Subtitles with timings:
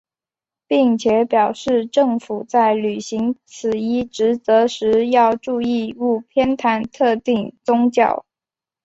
[0.65, 8.25] 并且表示政府在履行此一职责时要注意勿偏袒特定宗教。